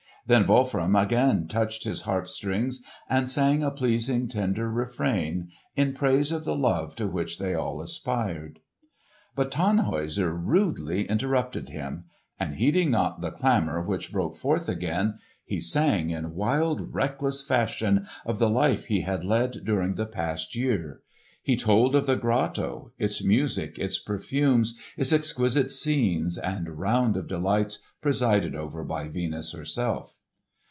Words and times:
Then 0.27 0.45
Wolfram 0.45 0.95
again 0.95 1.47
touched 1.47 1.83
his 1.83 2.01
harp 2.01 2.27
strings 2.27 2.83
and 3.09 3.27
sang 3.27 3.63
a 3.63 3.71
pleasing 3.71 4.27
tender 4.27 4.69
refrain 4.71 5.49
in 5.75 5.93
praise 5.93 6.31
of 6.31 6.45
the 6.45 6.55
love 6.55 6.95
to 6.97 7.07
which 7.07 7.37
they 7.39 7.55
all 7.55 7.81
aspired. 7.81 8.59
But 9.35 9.49
Tannhäuser 9.51 10.31
rudely 10.39 11.07
interrupted 11.09 11.69
him, 11.71 12.05
and 12.39 12.53
heeding 12.55 12.91
not 12.91 13.19
the 13.21 13.31
clamour 13.31 13.81
which 13.81 14.13
broke 14.13 14.37
forth 14.37 14.69
again, 14.69 15.15
he 15.43 15.59
sang 15.59 16.11
in 16.11 16.35
wild 16.35 16.93
reckless 16.93 17.41
fashion 17.41 18.07
of 18.23 18.37
the 18.37 18.49
life 18.49 18.85
he 18.85 19.01
had 19.01 19.25
led 19.25 19.63
during 19.65 19.95
the 19.95 20.05
past 20.05 20.55
year. 20.55 21.01
He 21.43 21.57
told 21.57 21.95
of 21.95 22.05
the 22.05 22.15
grotto, 22.15 22.91
its 22.99 23.23
music, 23.23 23.79
its 23.79 23.97
perfumes, 23.97 24.77
its 24.95 25.11
exquisite 25.11 25.71
scenes 25.71 26.37
and 26.37 26.69
round 26.77 27.17
of 27.17 27.27
delights 27.27 27.79
presided 27.99 28.55
over 28.55 28.83
by 28.83 29.09
Venus 29.09 29.51
herself. 29.51 30.19